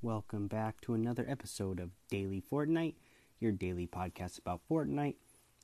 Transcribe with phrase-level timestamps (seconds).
[0.00, 2.94] Welcome back to another episode of Daily Fortnite,
[3.40, 5.16] your daily podcast about Fortnite.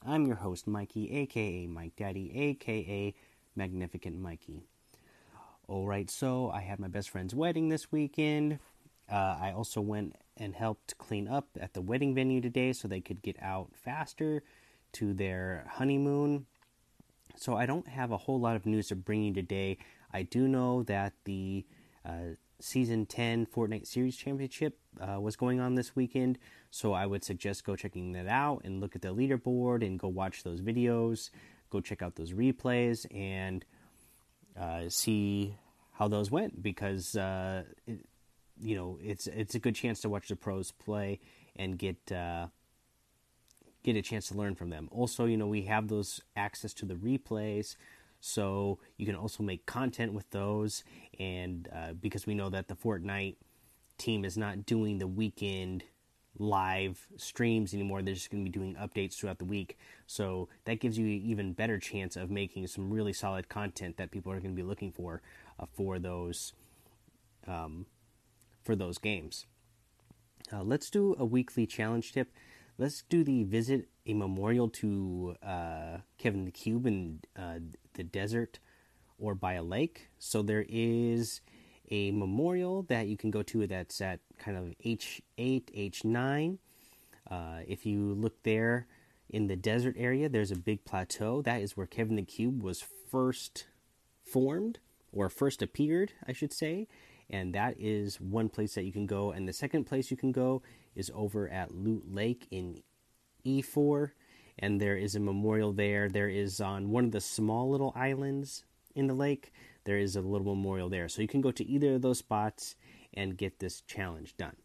[0.04, 3.14] I'm your host, Mikey, aka Mike Daddy, aka
[3.54, 4.64] Magnificent Mikey.
[5.68, 8.58] Alright, so I had my best friend's wedding this weekend.
[9.08, 13.00] Uh, I also went and helped clean up at the wedding venue today so they
[13.00, 14.42] could get out faster
[14.94, 16.46] to their honeymoon.
[17.36, 19.78] So I don't have a whole lot of news to bring you today.
[20.12, 21.64] I do know that the
[22.04, 26.38] uh, season 10 Fortnite Series Championship uh, was going on this weekend,
[26.70, 30.08] so I would suggest go checking that out and look at the leaderboard and go
[30.08, 31.30] watch those videos,
[31.70, 33.64] go check out those replays and
[34.58, 35.56] uh, see
[35.92, 38.00] how those went because uh, it,
[38.60, 41.20] you know it's it's a good chance to watch the pros play
[41.56, 42.46] and get uh,
[43.82, 44.88] get a chance to learn from them.
[44.92, 47.76] Also, you know we have those access to the replays
[48.26, 50.82] so you can also make content with those,
[51.18, 53.36] and uh, because we know that the Fortnite
[53.98, 55.84] team is not doing the weekend
[56.38, 59.78] live streams anymore, they're just going to be doing updates throughout the week.
[60.06, 64.10] So that gives you an even better chance of making some really solid content that
[64.10, 65.22] people are going to be looking for
[65.60, 66.52] uh, for those
[67.46, 67.86] um,
[68.64, 69.46] for those games.
[70.52, 72.32] Uh, let's do a weekly challenge tip.
[72.76, 77.60] Let's do the visit a memorial to uh, Kevin the Cube in uh,
[77.94, 78.58] the desert
[79.24, 80.10] or by a lake.
[80.18, 81.40] So there is
[81.90, 86.58] a memorial that you can go to that's at kind of H8, H9.
[87.30, 88.86] Uh, if you look there
[89.30, 91.40] in the desert area, there's a big plateau.
[91.40, 93.66] That is where Kevin the Cube was first
[94.22, 94.78] formed,
[95.10, 96.86] or first appeared, I should say.
[97.30, 99.32] And that is one place that you can go.
[99.32, 100.62] And the second place you can go
[100.94, 102.82] is over at Loot Lake in
[103.46, 104.10] E4
[104.58, 106.08] and there is a memorial there.
[106.08, 108.64] There is on one of the small little islands
[108.94, 109.52] in the lake,
[109.84, 111.08] there is a little memorial there.
[111.08, 112.76] So you can go to either of those spots
[113.12, 114.56] and get this challenge done.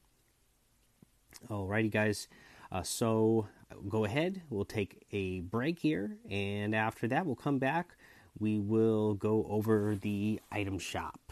[1.49, 2.27] Alrighty, guys.
[2.71, 3.47] Uh, so
[3.87, 4.41] go ahead.
[4.49, 7.95] We'll take a break here, and after that, we'll come back.
[8.37, 11.31] We will go over the item shop.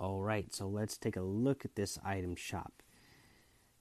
[0.00, 2.82] All right, so let's take a look at this item shop.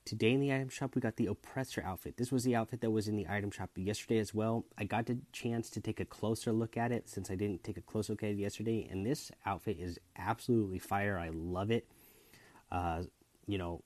[0.04, 2.18] Today in the item shop, we got the Oppressor outfit.
[2.18, 4.66] This was the outfit that was in the item shop yesterday as well.
[4.78, 7.78] I got the chance to take a closer look at it since I didn't take
[7.78, 11.20] a close look at it yesterday, and this outfit is absolutely fire.
[11.20, 11.88] I love it.
[12.72, 13.04] Uh,
[13.46, 13.84] you know,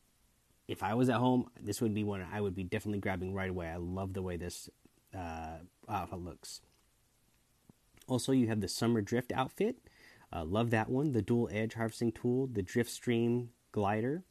[0.69, 3.49] if I was at home, this would be one I would be definitely grabbing right
[3.49, 3.67] away.
[3.67, 4.69] I love the way this
[5.13, 5.57] uh,
[5.89, 6.61] outfit looks.
[8.07, 9.77] Also, you have the Summer Drift outfit.
[10.33, 11.11] Uh, love that one.
[11.11, 14.23] The dual edge harvesting tool, the drift stream glider,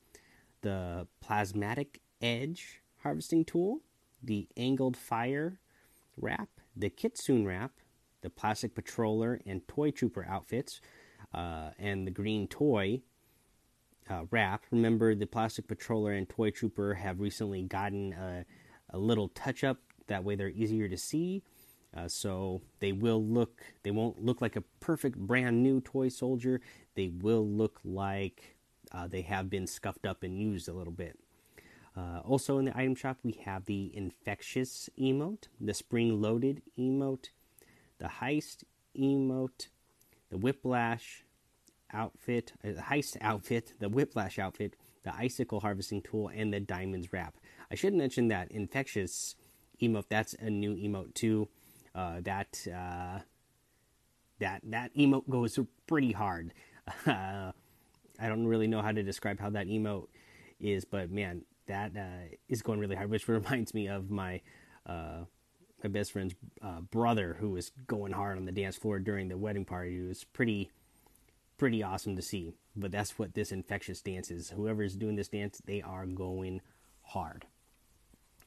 [0.62, 3.80] the plasmatic edge harvesting tool,
[4.22, 5.58] the angled fire
[6.16, 7.72] wrap, the kitsune wrap,
[8.22, 10.80] the plastic patroller and toy trooper outfits,
[11.34, 13.00] uh, and the green toy
[14.08, 14.64] uh, wrap.
[14.70, 18.44] Remember, the plastic patroller and toy trooper have recently gotten a,
[18.90, 19.78] a little touch up.
[20.08, 21.42] That way, they're easier to see.
[21.96, 26.60] Uh, so they will look, they won't look like a perfect brand new toy soldier.
[26.94, 28.56] They will look like
[28.92, 31.18] uh, they have been scuffed up and used a little bit.
[31.96, 37.30] Uh, also in the item shop, we have the infectious emote, the spring loaded emote,
[37.98, 38.62] the heist
[38.96, 39.68] emote,
[40.30, 41.24] the whiplash
[41.92, 47.12] outfit, uh, the heist outfit, the whiplash outfit, the icicle harvesting tool, and the diamonds
[47.12, 47.34] wrap.
[47.70, 49.34] I should mention that infectious
[49.82, 51.48] emote, that's a new emote too
[51.94, 53.20] uh, that uh,
[54.38, 56.52] that that emote goes pretty hard.
[57.06, 57.52] Uh,
[58.18, 60.08] I don't really know how to describe how that emote
[60.58, 63.10] is, but man, that uh, is going really hard.
[63.10, 64.40] Which reminds me of my
[64.86, 65.24] uh,
[65.82, 69.38] my best friend's uh, brother who was going hard on the dance floor during the
[69.38, 69.98] wedding party.
[69.98, 70.70] It was pretty
[71.60, 72.54] pretty awesome to see.
[72.74, 74.50] But that's what this infectious dance is.
[74.50, 76.62] Whoever is doing this dance, they are going
[77.02, 77.46] hard.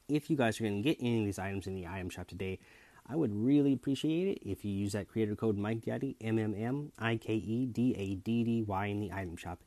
[0.08, 2.26] If you guys are going to get any of these items in the item shop
[2.26, 2.58] today,
[3.06, 6.54] I would really appreciate it if you use that creator code Mike MikeDaddy, M M
[6.56, 9.60] M I K E D A D D Y in the item shop.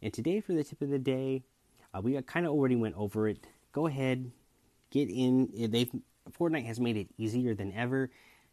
[0.00, 1.42] And today for the tip of the day,
[1.92, 3.46] uh, we kind of already went over it.
[3.72, 4.30] Go ahead,
[4.90, 5.48] get in.
[5.70, 5.90] They've
[6.38, 8.10] Fortnite has made it easier than ever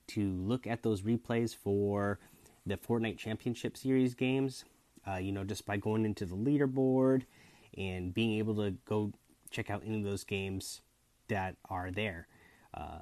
[0.08, 2.20] to look at those replays for
[2.66, 4.66] the Fortnite Championship Series games.
[5.08, 7.24] uh, you know, just by going into the leaderboard
[7.78, 9.12] and being able to go
[9.50, 10.82] check out any of those games
[11.28, 12.28] that are there.
[12.74, 13.00] Uh,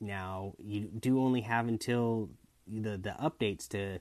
[0.00, 2.30] now, you do only have until
[2.66, 3.98] the the updates to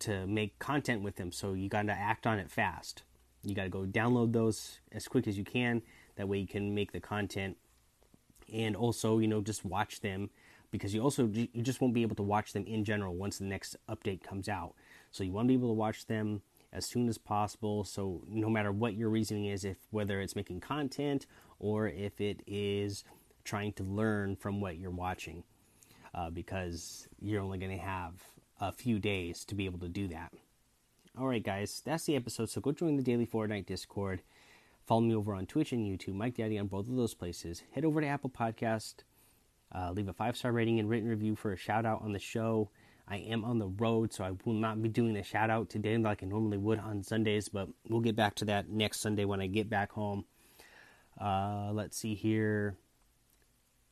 [0.00, 3.02] to make content with them, so you got to act on it fast.
[3.42, 5.82] You got to go download those as quick as you can.
[6.16, 7.56] That way, you can make the content,
[8.52, 10.30] and also, you know, just watch them
[10.70, 13.44] because you also you just won't be able to watch them in general once the
[13.44, 14.74] next update comes out.
[15.10, 16.42] So you want to be able to watch them
[16.72, 17.84] as soon as possible.
[17.84, 21.26] So no matter what your reasoning is, if whether it's making content
[21.58, 23.04] or if it is
[23.44, 25.44] trying to learn from what you're watching,
[26.14, 28.14] uh, because you're only going to have
[28.60, 30.32] a few days to be able to do that.
[31.18, 32.50] All right, guys, that's the episode.
[32.50, 34.22] So go join the Daily Fortnite Discord.
[34.86, 37.62] Follow me over on Twitch and YouTube, Mike Daddy on both of those places.
[37.72, 38.96] Head over to Apple Podcast,
[39.74, 42.18] uh, leave a five star rating and written review for a shout out on the
[42.18, 42.70] show.
[43.08, 45.98] I am on the road, so I will not be doing a shout out today
[45.98, 49.40] like I normally would on Sundays, but we'll get back to that next Sunday when
[49.40, 50.24] I get back home.
[51.20, 52.76] Uh, let's see here.